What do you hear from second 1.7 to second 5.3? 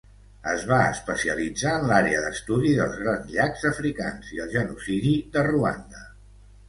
en l'àrea d'estudi dels Grans Llacs Africans i el genocidi